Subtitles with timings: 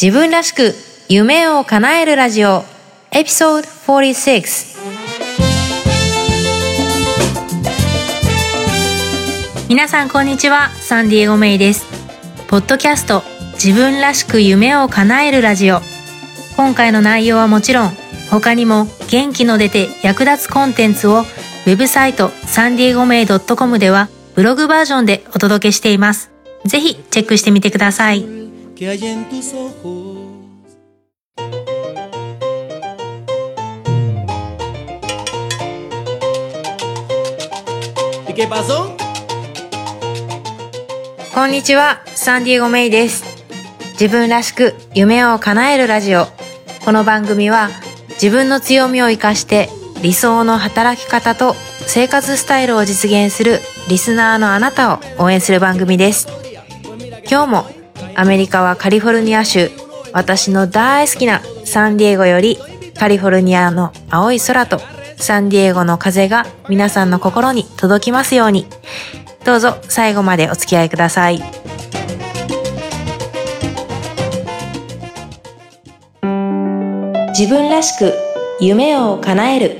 [0.00, 0.74] 自分らしく
[1.08, 2.62] 夢を叶えるラジオ
[3.10, 4.78] エピソード46
[9.68, 11.84] 皆さんこんにちはサンディエゴメイです
[12.46, 13.24] ポッドキャスト
[13.54, 15.80] 自分らしく夢を叶えるラジオ
[16.56, 17.90] 今回の内容はもちろん
[18.30, 26.30] 他にも元気の出て役立つコンテンツをウェブサイトサンディエゴメイ .com ではブログバージョンでお届けしています。
[26.64, 28.37] ぜひチェックしてみてください。
[41.34, 43.24] こんにちは、サンディエゴメイです。
[43.94, 46.26] 自分らしく夢を叶えるラジオ。
[46.84, 47.70] この番組は
[48.10, 49.68] 自分の強みを活かして
[50.02, 51.56] 理想の働き方と
[51.88, 53.58] 生活スタイルを実現する
[53.88, 56.28] リスナーのあなたを応援する番組です。
[57.28, 57.77] 今日も
[58.18, 59.70] アメリカはカリフォルニア州、
[60.12, 62.58] 私の大好きなサンディエゴより
[62.98, 64.80] カリフォルニアの青い空と
[65.18, 68.66] サンディエゴの風が皆さんの心に届きますように。
[69.44, 71.40] どうぞ最後までお付き合いください。
[77.38, 78.14] 自分らしく
[78.60, 79.76] 夢を叶える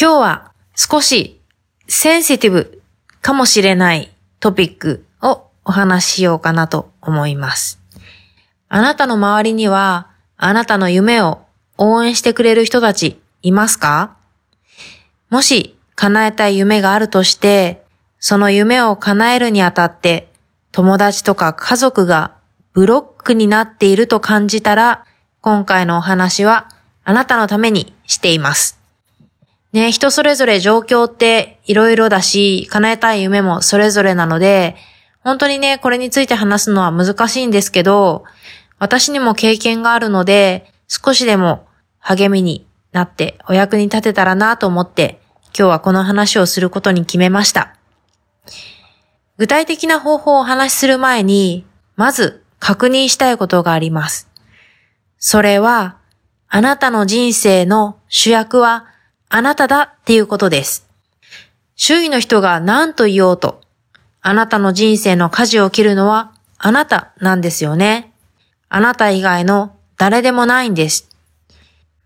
[0.00, 1.38] 今日は少し
[1.86, 2.80] センシティブ
[3.20, 4.11] かもしれない
[4.42, 7.80] トピックをお話ししようかなと思います。
[8.68, 11.42] あなたの周りにはあなたの夢を
[11.78, 14.16] 応援してくれる人たちいますか？
[15.30, 17.84] もし叶えたい夢があるとして、
[18.18, 20.28] その夢を叶えるにあたって
[20.72, 22.34] 友達とか家族が
[22.72, 25.06] ブロックになっていると感じたら、
[25.40, 26.68] 今回のお話は
[27.04, 28.80] あなたのためにしています。
[29.72, 34.76] ね、人それぞれ状況って色々だし、叶えたい夢もそれぞれなので、
[35.24, 38.24] 本当にね、これについて話すのは難しいんですけど、
[38.78, 41.66] 私にも経験があるので、少しでも
[41.98, 45.20] 励みになってお役に立てたらなと思って、
[45.56, 47.74] 今日はこの話をすることに決めました。
[49.38, 51.64] 具体的な方法をお話しする前に、
[51.96, 54.28] まず確認したいことがあります。
[55.18, 55.96] それは、
[56.48, 58.86] あなたの人生の主役は
[59.30, 60.91] あなただっていうことです。
[61.84, 63.60] 周囲の人が何と言おうと、
[64.20, 68.12] あなたの人生の舵を切るのはあなたなんですよね。
[68.68, 71.08] あなた以外の誰でもないんです。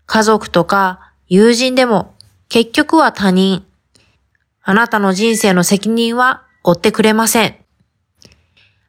[0.07, 2.15] 家族とか友人でも
[2.49, 3.67] 結局は他人。
[4.63, 7.55] あなたの人生の責任は負ってくれません。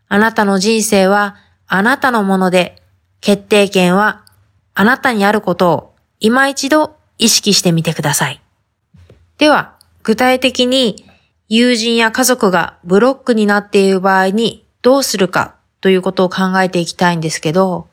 [0.09, 2.83] あなたの人生はあなたのもので、
[3.21, 4.25] 決定権は
[4.73, 8.41] あなたにあることを今一度意識してみてください。
[9.37, 11.05] では、具体的に
[11.49, 17.89] 友人や家族がブロックになっている場合にどうするかということを考えていきたいんですけど、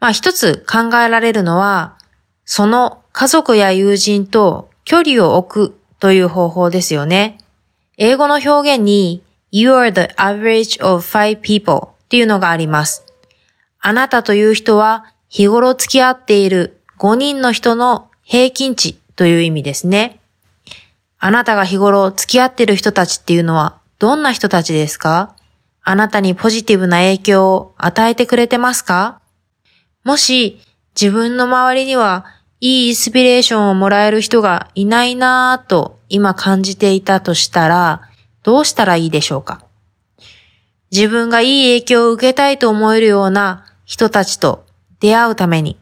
[0.00, 1.98] まあ一つ考えられるのは、
[2.44, 7.38] その家族や友人と距離を置くという方法ですよね。
[7.98, 13.04] 英語の表現に You are the average of five people っていうのがあります。
[13.80, 20.15] あなたという人は日頃付き合っている5人の人の平均値という意味ですね。
[21.18, 25.34] あなたが日頃付き合ってる人たちっていうのはどんな人たちですか？
[25.82, 29.20] あなたにポジティブな影響を与えてくれてますか？
[30.04, 30.60] もし
[31.00, 32.26] 自分の周りには
[32.60, 38.02] いいインスピレーションをもらえる人がいないなぁと今感じていたとしたら
[38.42, 39.64] どうしたらいいでしょうか？
[40.90, 44.66] 自分がいい影響を受けたいと思えるような人たちと
[45.00, 45.78] 出会うために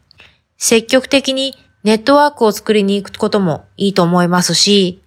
[0.57, 5.01] 積極的にネットワークを作りに行くこともいいと思いますし、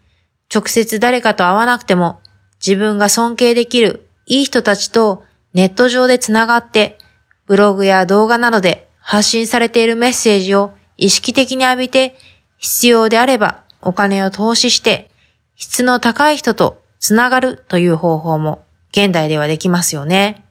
[0.53, 2.21] 直接誰かと会わなくても
[2.65, 6.99] 自分が尊敬できるいい人たちとネット上でつながって、
[7.47, 12.17] ブログや動画などで発信されているメッセージを意識的に浴びて、
[12.59, 15.11] 必要であればお金を投資して、
[15.57, 20.45] 質の高い人とつながるという方法も現代ではできますよね。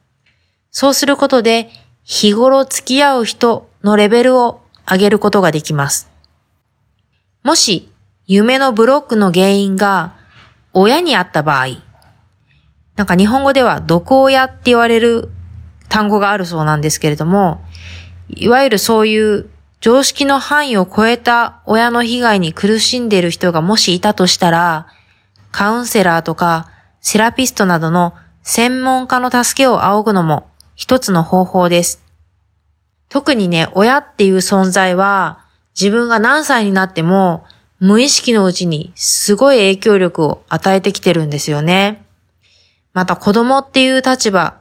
[0.71, 1.69] そうすることで、
[2.03, 6.09] 日頃付き合う人のレベルを上げることができます。
[7.43, 7.91] もし、
[8.29, 10.13] 夢のブロックの原因が
[10.73, 11.67] 親にあった場合、
[12.97, 15.29] なんか日本語では毒親って言われる
[15.87, 17.63] 単語があるそうなんですけれども、
[18.27, 24.87] いわゆるそういう常識の範囲を超えた親の被害に苦しんでいる人がもしいたとしたら、
[25.51, 26.69] カウンセラーとか
[26.99, 28.13] セラピストなどの
[28.43, 32.03] 専門家の助けを仰ぐのも一つの方法です。
[33.07, 35.45] 特にね、親っていう存在は
[35.79, 37.45] 自分が何歳になっても
[37.79, 42.03] 無意識のうちにすごい影響力を与えてきてるんですよね。
[42.93, 44.57] また子供っていう立場、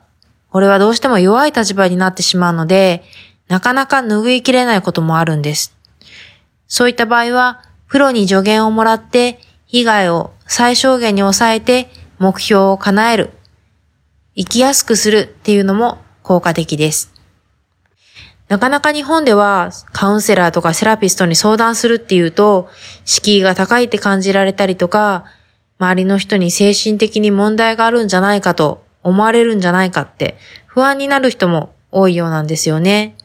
[0.51, 3.03] これはどうしても弱い立場になってしまうので、
[3.49, 5.75] なかなか拭いきれないこともあるんです。
[6.69, 13.31] そういった場合は、プロに助言をもらって、被害を最小限に抑えて目標を叶える、
[14.37, 17.16] 生きやすくするっていうのも効果的です。
[18.48, 22.69] なかなか日本ではカウンセラーとかセラピストに相談するっていうと、
[23.04, 25.25] 敷居が高いって感じられたりとか、
[25.78, 33.16] 周りの人に精神的に問題があるんじゃないかと思われるんじゃないかって不安になる人も多いようなんですよね。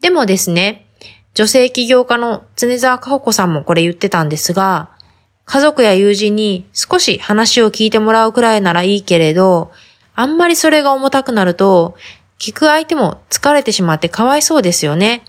[0.00, 0.86] でもですね、
[1.34, 4.90] 女性起業家の常沢かほ子さんもこれ言ってたんですが、
[5.44, 9.72] 家族や友人に少し話を聞いてもらうくらいならいいけれど、
[10.14, 11.96] あんまりそれが重たくなると、
[12.40, 15.22] 聞く相手も疲れてしまってかわいそうですよね。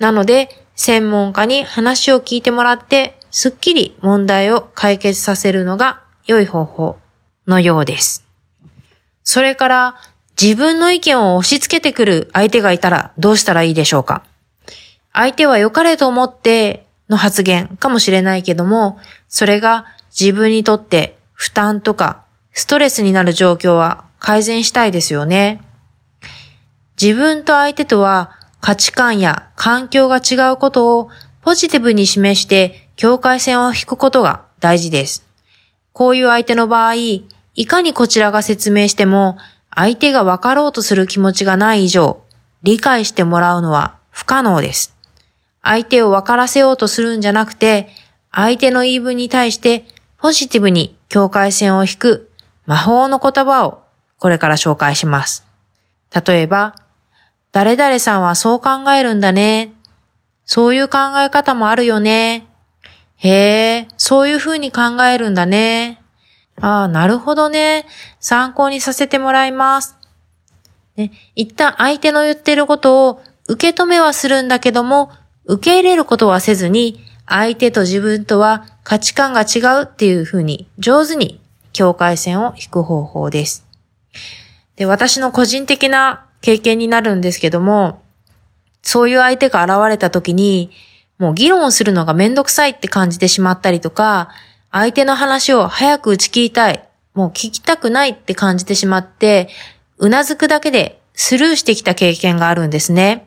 [0.00, 6.98] なので、専門家に話を聞いてもらって、すっきり問題を解決させるのが良い方法
[7.46, 8.26] のようです。
[9.22, 9.94] それから、
[10.40, 14.24] 自分の意見を押し付けてくる相手がいたらどうしたらいいでしょうか
[15.12, 25.60] 相手は良かれと思っての発言かもしれないけども、それが自分にとって負担とかストレスになる状況は改善したいですよね。
[27.00, 31.10] 自分と相手とは価値観や環境が違うことを
[31.42, 35.24] ポジティブに示して境界線を引くことが大事です。
[35.92, 37.26] こういう相手の場合、い
[37.66, 39.38] かにこちらが説明しても
[39.74, 42.22] 相手が分かろうとする気持ちがない以上、
[42.62, 44.96] 理解してもらうのは不可能です。
[45.62, 47.88] 相手を分からせようとするんじゃなくて、
[48.32, 49.84] 相手の言い分に対して
[50.18, 52.30] ポジティブに境界線を引く
[52.66, 53.82] 魔法の言葉を
[54.18, 55.46] これから紹介します。
[56.26, 56.74] 例えば、
[57.58, 59.72] 誰々さんはそう考えるんだね。
[60.44, 62.46] そういう考え方もあるよね。
[63.16, 66.00] へえ、そういう風に考えるんだね。
[66.60, 67.84] ああ、なるほどね。
[68.20, 69.96] 参考にさせてもらいます。
[70.94, 75.10] ね、一旦相手の言ってることを受け止めはするんだけども、
[75.46, 81.40] 受け入れることはせずに、相手と自分とは価値観が違うっていう風に上手に
[81.72, 83.66] 境界線を引く方法です。
[84.76, 88.02] で、私の個人的な経験になるんですけども、
[88.82, 90.70] そういう相手が現れた時に、
[91.18, 94.30] もう議論するのがめんどくさいって感じてしまったりとか、
[94.70, 99.48] 相手の話を早く打ち切りたい、もう聞きたくないって感じてしまって、
[99.98, 103.26] うなずくだけでスルーしてきた経験があるんですね。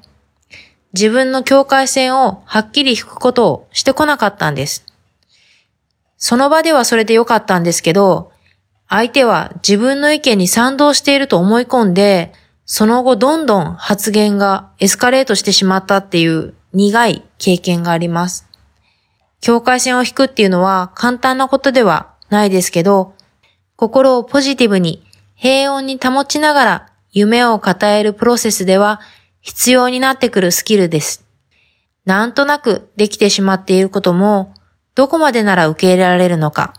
[0.94, 4.86] 自分の境界線をはっきり引くことをしてこなかったんです。
[6.18, 8.32] その場ではそれでよかったんですけど、
[8.88, 12.34] 相手は自分の意見に賛同していると思い込んで、
[12.74, 18.48] その後どんどん発言がエスカレートしてしまったっていう苦い経験があります。
[19.42, 23.14] 境界線を引くっていうのは簡単なことではないですけど、
[23.76, 25.04] 心をポジティブに
[25.36, 29.02] 平穏に保ちながら夢を語えるプロセスでは
[29.42, 31.26] 必要になってくるスキルです。
[32.06, 34.54] なんとなくできてしまっていることも、
[34.96, 36.74] どこまでなら受け入れられるのか、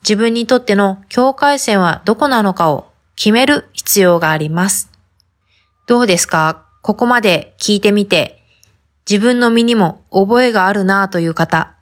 [0.00, 4.93] 自分にとっての境界線はどこなのかを決める必要があります。
[5.86, 6.64] どうですか？
[6.80, 8.42] ここまで聞いてみて、
[9.08, 11.74] 自分の身にも覚えがあるなという方、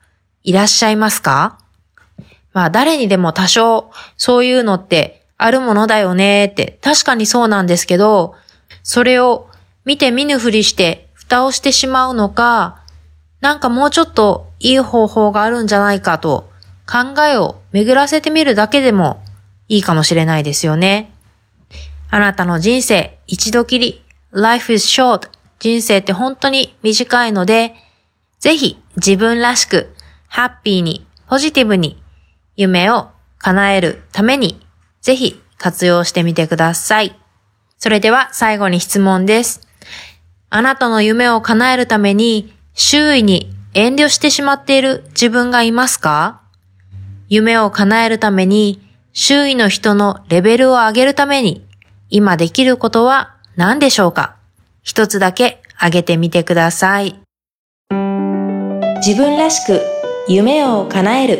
[0.42, 1.60] いらっしゃいますか？
[2.52, 8.34] まあ誰にでも多少そういうのってあるものだよねって確かにそうなんですけど、
[8.82, 9.48] それを
[9.84, 12.82] 見て見ぬふりして蓋をしてしまうのか、
[13.40, 16.50] なんかもうちょっといい方法があるんじゃないかと
[16.90, 19.22] 考えを巡らせてみるだけでも
[19.68, 21.11] いいかもしれないですよね。
[22.14, 24.04] あなたの人生一度きり。
[24.32, 25.30] Life is short.
[25.60, 27.74] 人生って本当に短いので、
[28.38, 29.94] ぜひ自分らしく、
[30.28, 32.02] ハッピーに、ポジティブに、
[32.54, 34.60] 夢を叶えるために、
[35.00, 37.18] ぜひ活用してみてください。
[37.78, 39.66] それでは最後に質問です。
[40.50, 46.42] あなたの夢を叶えるために、周囲に遠慮してしまっている自分がいますか？
[47.30, 51.66] 夢を叶えるために、周囲の人のレベルを上げるために、
[52.14, 54.36] 今できることは何でしょうか？
[54.82, 57.18] 一つだけ挙げてみてください。
[58.98, 59.80] 自分らしく
[60.28, 61.38] 夢を叶える。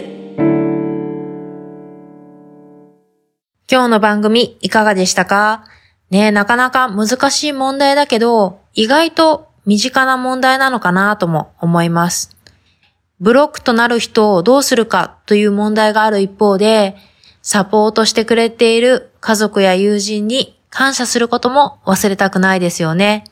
[3.71, 5.67] 今日の番組いかがでしたか？
[6.09, 12.35] ねえなかなか難しい問題だけど、意外と身近な問題なのかなとも思います。
[13.21, 16.97] ブロックとなる人をどうするかという問題がある一方で、
[17.43, 23.25] サポートしてくれている家族や友人に感謝することも忘れたくないですよね。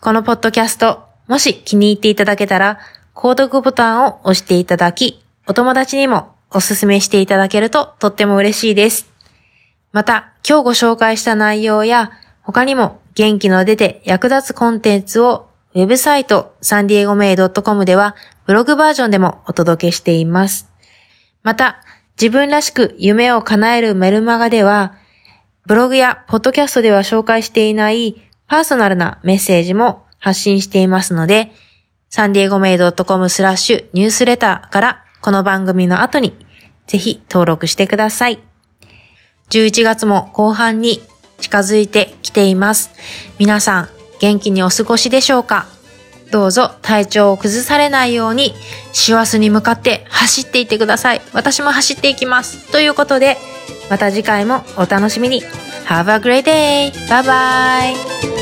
[0.00, 2.80] このポッドキャスト、もし気に入っていただけたら、
[3.14, 9.08] 購読ボタンを押していただき、お友達にもおすすめしていただけるととっても嬉しいです。
[9.92, 12.10] また、今日ご紹介した内容や、
[12.42, 18.16] 他にも元気の出て役立つコンテンツをウェブサイトサンディエゴメイド .com では
[18.46, 20.68] ブログバージョンでもお届けしています。
[21.44, 21.82] また、
[22.20, 24.94] 自分らしく夢を叶えるメルマガでは、
[25.66, 31.50] ブログやポッドキャストでは紹介していないパーソナルなメッセージも発信していますので、
[32.08, 36.36] サンディエゴメイド .com スラッシュニュースレターからこの番組の後に
[36.86, 38.38] ぜひ登録してください。
[39.50, 41.00] 11月も後半に
[41.38, 42.92] 近づいてきています。
[43.40, 43.88] 皆さん
[44.20, 45.66] 元気にお過ごしでしょうか？
[46.30, 48.54] どうぞ体調を崩されないように、
[48.92, 51.22] 師走に向かって走っていってください。
[51.32, 52.70] 私も走っていきます。
[52.70, 53.36] ということで、
[53.90, 55.42] また次回もお楽しみに。
[55.86, 56.92] Have a great day!
[57.08, 58.35] Bye bye!